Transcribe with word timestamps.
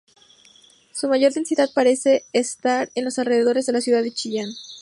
Su 0.93 1.07
mayor 1.09 1.31
densidad 1.31 1.69
parece 1.75 2.23
estar 2.33 2.89
en 2.95 3.05
los 3.05 3.19
alrededores 3.19 3.67
de 3.67 3.73
la 3.73 3.81
ciudad 3.81 4.01
de 4.01 4.11
Chillán. 4.11 4.49